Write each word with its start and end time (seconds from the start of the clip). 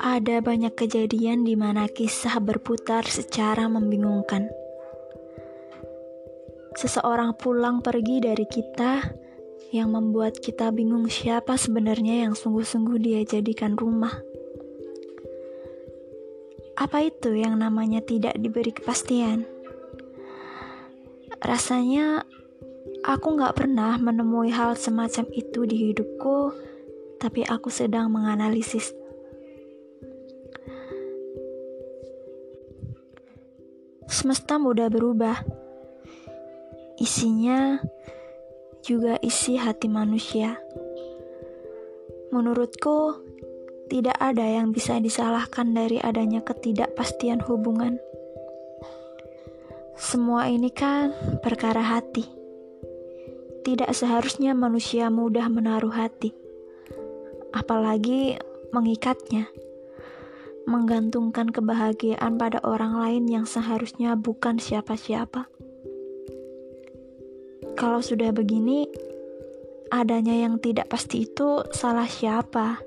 Ada 0.00 0.44
banyak 0.44 0.76
kejadian 0.76 1.48
di 1.48 1.56
mana 1.56 1.88
kisah 1.88 2.36
berputar 2.44 3.08
secara 3.08 3.72
membingungkan. 3.72 4.52
Seseorang 6.76 7.40
pulang 7.40 7.80
pergi 7.80 8.20
dari 8.20 8.44
kita 8.44 9.00
yang 9.72 9.96
membuat 9.96 10.36
kita 10.36 10.68
bingung 10.68 11.08
siapa 11.08 11.56
sebenarnya 11.56 12.28
yang 12.28 12.36
sungguh-sungguh 12.36 13.00
dia 13.00 13.24
jadikan 13.24 13.80
rumah. 13.80 14.12
Apa 16.76 17.08
itu 17.08 17.32
yang 17.32 17.56
namanya 17.56 18.04
tidak 18.04 18.36
diberi 18.36 18.76
kepastian? 18.76 19.48
Rasanya 21.40 22.28
aku 23.04 23.38
gak 23.40 23.56
pernah 23.56 23.96
menemui 23.96 24.52
hal 24.52 24.76
semacam 24.76 25.26
itu 25.32 25.64
di 25.64 25.90
hidupku, 25.90 26.52
tapi 27.20 27.44
aku 27.44 27.68
sedang 27.68 28.08
menganalisis 28.08 28.96
semesta 34.10 34.60
mudah 34.60 34.90
berubah. 34.92 35.40
Isinya 37.00 37.80
juga 38.84 39.16
isi 39.22 39.56
hati 39.56 39.88
manusia. 39.88 40.60
Menurutku, 42.28 43.16
tidak 43.88 44.18
ada 44.20 44.44
yang 44.44 44.76
bisa 44.76 45.00
disalahkan 45.00 45.72
dari 45.72 45.96
adanya 46.02 46.44
ketidakpastian 46.44 47.40
hubungan. 47.48 47.96
Semua 49.96 50.52
ini 50.52 50.68
kan 50.68 51.14
perkara 51.40 51.80
hati. 51.80 52.39
Tidak 53.60 53.92
seharusnya 53.92 54.56
manusia 54.56 55.12
mudah 55.12 55.46
menaruh 55.52 55.92
hati, 55.92 56.32
apalagi 57.52 58.40
mengikatnya 58.72 59.50
menggantungkan 60.70 61.50
kebahagiaan 61.50 62.38
pada 62.38 62.62
orang 62.62 62.94
lain 62.94 63.24
yang 63.26 63.42
seharusnya 63.48 64.14
bukan 64.14 64.62
siapa-siapa. 64.62 65.50
Kalau 67.74 67.98
sudah 68.04 68.30
begini, 68.30 68.86
adanya 69.90 70.36
yang 70.36 70.62
tidak 70.62 70.92
pasti 70.92 71.26
itu 71.26 71.66
salah 71.74 72.06
siapa? 72.06 72.78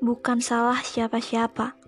Bukan 0.00 0.40
salah 0.40 0.80
siapa-siapa. 0.80 1.81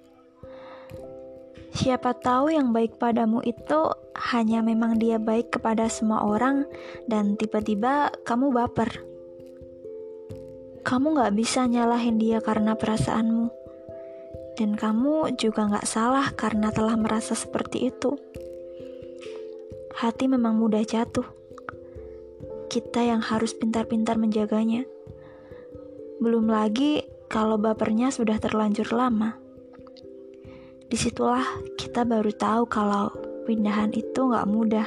Siapa 1.74 2.14
tahu 2.14 2.54
yang 2.54 2.70
baik 2.70 2.96
padamu 3.02 3.42
itu 3.42 3.90
hanya 4.32 4.62
memang 4.62 4.96
dia 4.96 5.18
baik 5.18 5.58
kepada 5.58 5.90
semua 5.90 6.22
orang, 6.22 6.64
dan 7.10 7.34
tiba-tiba 7.34 8.14
kamu 8.22 8.54
baper 8.54 9.14
kamu 10.84 11.16
gak 11.16 11.32
bisa 11.32 11.64
nyalahin 11.64 12.20
dia 12.20 12.44
karena 12.44 12.76
perasaanmu. 12.76 13.48
Dan 14.54 14.76
kamu 14.76 15.32
juga 15.40 15.64
gak 15.72 15.88
salah 15.88 16.28
karena 16.36 16.68
telah 16.68 16.92
merasa 17.00 17.32
seperti 17.32 17.88
itu. 17.88 18.12
Hati 19.96 20.28
memang 20.28 20.60
mudah 20.60 20.84
jatuh. 20.84 21.24
Kita 22.68 23.00
yang 23.00 23.24
harus 23.24 23.56
pintar-pintar 23.56 24.20
menjaganya. 24.20 24.84
Belum 26.20 26.52
lagi 26.52 27.00
kalau 27.32 27.56
bapernya 27.56 28.12
sudah 28.12 28.36
terlanjur 28.36 28.92
lama. 28.92 29.40
Di 30.94 31.10
situlah 31.10 31.42
kita 31.74 32.06
baru 32.06 32.30
tahu 32.30 32.70
kalau 32.70 33.10
pindahan 33.50 33.90
itu 33.98 34.30
gak 34.30 34.46
mudah. 34.46 34.86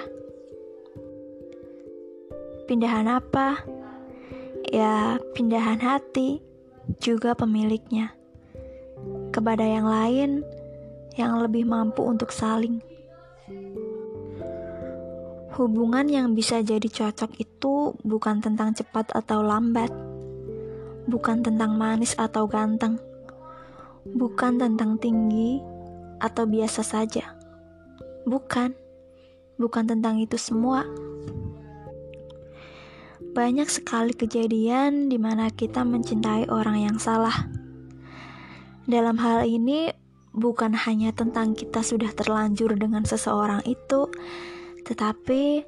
Pindahan 2.63 3.11
apa? 3.11 3.59
ya 4.72 5.19
pindahan 5.35 5.83
hati 5.83 6.39
juga 7.03 7.35
pemiliknya 7.35 8.16
kepada 9.35 9.68
yang 9.68 9.84
lain 9.84 10.47
yang 11.19 11.44
lebih 11.44 11.68
mampu 11.68 12.07
untuk 12.07 12.31
saling. 12.31 12.79
Hubungan 15.59 16.07
yang 16.07 16.31
bisa 16.31 16.63
jadi 16.63 16.88
cocok 16.88 17.35
itu 17.35 18.00
bukan 18.07 18.39
tentang 18.39 18.72
cepat 18.72 19.12
atau 19.12 19.44
lambat, 19.44 19.91
bukan 21.03 21.44
tentang 21.44 21.75
manis 21.75 22.16
atau 22.16 22.47
ganteng, 22.47 22.95
bukan 24.16 24.56
tentang 24.56 24.95
tinggi 25.03 25.75
atau 26.17 26.50
biasa 26.50 26.81
saja, 26.81 27.38
bukan, 28.25 28.73
bukan 29.57 29.83
tentang 29.85 30.22
itu 30.22 30.38
semua. 30.38 30.85
Banyak 33.38 33.69
sekali 33.69 34.17
kejadian 34.17 35.13
di 35.13 35.22
mana 35.22 35.53
kita 35.53 35.85
mencintai 35.85 36.50
orang 36.50 36.89
yang 36.89 36.97
salah. 36.97 37.45
Dalam 38.89 39.19
hal 39.22 39.45
ini, 39.45 39.94
bukan 40.33 40.73
hanya 40.73 41.13
tentang 41.13 41.53
kita 41.53 41.81
sudah 41.81 42.09
terlanjur 42.13 42.73
dengan 42.77 43.06
seseorang 43.06 43.61
itu, 43.66 44.09
tetapi 44.85 45.66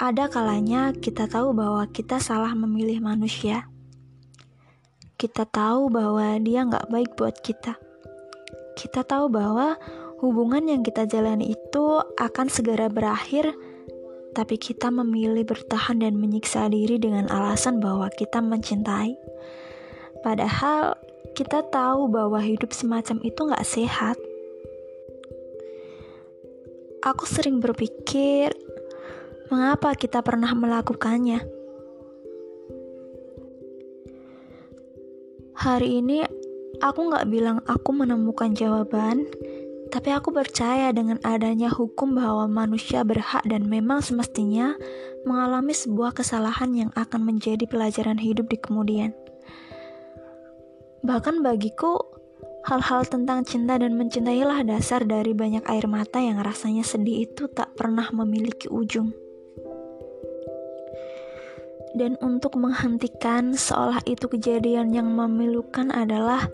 ada 0.00 0.32
kalanya 0.32 0.96
kita 0.96 1.28
tahu 1.28 1.52
bahwa 1.52 1.84
kita 1.92 2.16
salah 2.24 2.56
memilih 2.56 3.04
manusia. 3.04 3.68
Kita 5.20 5.44
tahu 5.44 5.92
bahwa 5.92 6.40
dia 6.40 6.64
nggak 6.64 6.88
baik 6.88 7.10
buat 7.20 7.36
kita. 7.44 7.89
Kita 8.78 9.06
tahu 9.06 9.32
bahwa 9.32 9.78
hubungan 10.20 10.66
yang 10.68 10.82
kita 10.84 11.08
jalani 11.08 11.56
itu 11.56 11.84
akan 12.18 12.46
segera 12.52 12.92
berakhir 12.92 13.50
tapi 14.30 14.56
kita 14.62 14.94
memilih 14.94 15.42
bertahan 15.42 15.98
dan 15.98 16.14
menyiksa 16.14 16.70
diri 16.70 17.02
dengan 17.02 17.26
alasan 17.26 17.82
bahwa 17.82 18.06
kita 18.14 18.38
mencintai. 18.38 19.18
Padahal 20.22 20.94
kita 21.34 21.66
tahu 21.66 22.06
bahwa 22.10 22.38
hidup 22.38 22.70
semacam 22.70 23.18
itu 23.26 23.40
gak 23.50 23.66
sehat. 23.66 24.16
Aku 27.00 27.24
sering 27.24 27.64
berpikir, 27.64 28.52
mengapa 29.48 29.96
kita 29.96 30.20
pernah 30.20 30.52
melakukannya? 30.52 31.40
Hari 35.56 35.88
ini, 36.00 36.24
aku 36.78 37.10
gak 37.10 37.26
bilang 37.26 37.58
aku 37.66 37.90
menemukan 37.90 38.54
jawaban, 38.54 39.26
tapi 39.90 40.14
aku 40.14 40.30
percaya 40.30 40.94
dengan 40.94 41.18
adanya 41.26 41.66
hukum 41.66 42.14
bahwa 42.14 42.46
manusia 42.46 43.02
berhak 43.02 43.42
dan 43.50 43.66
memang 43.66 43.98
semestinya 43.98 44.78
mengalami 45.26 45.74
sebuah 45.74 46.14
kesalahan 46.14 46.70
yang 46.70 46.90
akan 46.94 47.26
menjadi 47.26 47.66
pelajaran 47.66 48.16
hidup 48.22 48.46
di 48.46 48.56
kemudian. 48.62 49.10
Bahkan 51.02 51.42
bagiku, 51.42 51.98
hal-hal 52.70 53.02
tentang 53.08 53.42
cinta 53.42 53.80
dan 53.80 53.98
mencintailah 53.98 54.62
dasar 54.62 55.02
dari 55.02 55.34
banyak 55.34 55.64
air 55.66 55.90
mata 55.90 56.22
yang 56.22 56.38
rasanya 56.38 56.86
sedih 56.86 57.26
itu 57.26 57.50
tak 57.50 57.74
pernah 57.74 58.06
memiliki 58.14 58.70
ujung. 58.70 59.10
Dan 61.90 62.14
untuk 62.22 62.54
menghentikan 62.54 63.58
seolah 63.58 64.02
itu 64.06 64.30
kejadian 64.30 64.94
yang 64.94 65.10
memilukan 65.10 65.90
adalah 65.90 66.46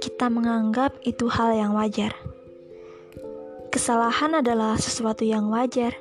kita 0.00 0.32
menganggap 0.32 0.96
itu 1.04 1.28
hal 1.28 1.52
yang 1.52 1.76
wajar. 1.76 2.16
Kesalahan 3.72 4.40
adalah 4.40 4.76
sesuatu 4.76 5.24
yang 5.24 5.48
wajar. 5.52 5.96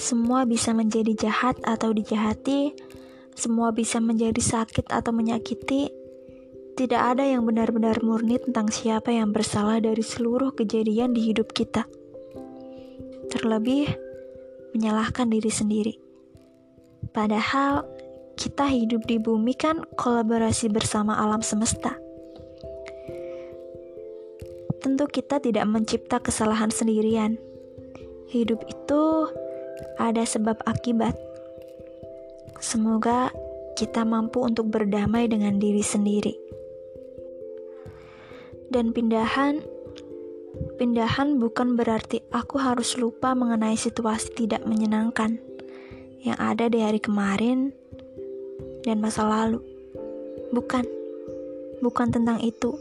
Semua 0.00 0.48
bisa 0.48 0.72
menjadi 0.72 1.28
jahat 1.28 1.60
atau 1.60 1.92
dijahati, 1.92 2.72
semua 3.36 3.72
bisa 3.72 4.00
menjadi 4.00 4.40
sakit 4.40 4.88
atau 4.88 5.12
menyakiti. 5.12 5.92
Tidak 6.76 6.96
ada 6.96 7.26
yang 7.26 7.44
benar-benar 7.44 8.00
murni 8.00 8.40
tentang 8.40 8.72
siapa 8.72 9.12
yang 9.12 9.32
bersalah 9.32 9.80
dari 9.84 10.00
seluruh 10.00 10.56
kejadian 10.56 11.12
di 11.12 11.32
hidup 11.32 11.52
kita. 11.52 11.84
Terlebih, 13.28 13.92
menyalahkan 14.72 15.28
diri 15.28 15.52
sendiri. 15.52 16.09
Padahal, 17.10 17.88
kita 18.36 18.68
hidup 18.68 19.08
di 19.08 19.16
bumi 19.16 19.56
kan 19.56 19.84
kolaborasi 19.96 20.68
bersama 20.68 21.16
alam 21.16 21.40
semesta 21.40 21.96
tentu 24.80 25.04
kita 25.06 25.38
tidak 25.38 25.68
mencipta 25.68 26.18
kesalahan 26.18 26.72
sendirian. 26.72 27.36
Hidup 28.32 28.64
itu 28.66 29.28
ada 30.00 30.24
sebab 30.24 30.56
akibat. 30.64 31.12
Semoga 32.58 33.28
kita 33.76 34.04
mampu 34.08 34.40
untuk 34.40 34.72
berdamai 34.72 35.28
dengan 35.28 35.60
diri 35.60 35.84
sendiri. 35.84 36.34
Dan 38.72 38.96
pindahan 38.96 39.60
pindahan 40.76 41.36
bukan 41.40 41.76
berarti 41.76 42.24
aku 42.32 42.60
harus 42.60 42.96
lupa 42.96 43.36
mengenai 43.36 43.76
situasi 43.76 44.32
tidak 44.34 44.64
menyenangkan 44.64 45.40
yang 46.20 46.36
ada 46.36 46.68
di 46.68 46.84
hari 46.84 47.00
kemarin 47.00 47.72
dan 48.84 49.00
masa 49.00 49.24
lalu. 49.24 49.60
Bukan. 50.52 50.84
Bukan 51.80 52.12
tentang 52.12 52.44
itu 52.44 52.76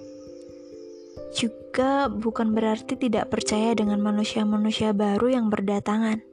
juga 1.29 2.09
bukan 2.09 2.57
berarti 2.57 2.97
tidak 2.97 3.29
percaya 3.29 3.77
dengan 3.77 4.01
manusia-manusia 4.01 4.91
baru 4.97 5.29
yang 5.29 5.47
berdatangan. 5.53 6.25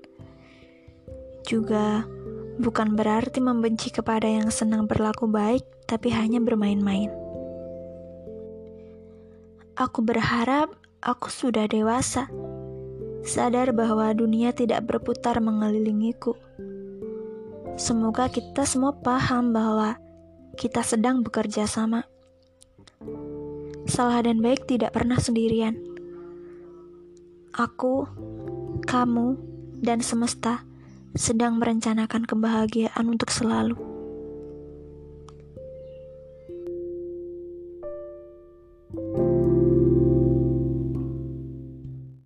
juga 1.47 2.03
bukan 2.59 2.99
berarti 2.99 3.39
membenci 3.39 3.95
kepada 3.95 4.27
yang 4.27 4.51
senang 4.51 4.91
berlaku 4.91 5.31
baik, 5.31 5.63
tapi 5.87 6.11
hanya 6.11 6.43
bermain-main. 6.43 7.07
Aku 9.79 10.03
berharap 10.03 10.75
aku 10.99 11.31
sudah 11.31 11.71
dewasa, 11.71 12.27
sadar 13.23 13.71
bahwa 13.71 14.11
dunia 14.11 14.51
tidak 14.51 14.91
berputar 14.91 15.39
mengelilingiku. 15.39 16.35
Semoga 17.77 18.33
kita 18.33 18.65
semua 18.65 18.97
paham 18.97 19.53
bahwa 19.53 20.01
kita 20.57 20.81
sedang 20.81 21.21
bekerja 21.21 21.69
sama. 21.69 22.09
Salah 23.85 24.25
dan 24.25 24.41
baik 24.41 24.65
tidak 24.65 24.97
pernah 24.97 25.21
sendirian. 25.21 25.77
Aku, 27.53 28.09
kamu, 28.89 29.37
dan 29.85 30.01
semesta 30.01 30.65
sedang 31.13 31.61
merencanakan 31.61 32.25
kebahagiaan 32.25 33.13
untuk 33.13 33.29
selalu. 33.29 33.96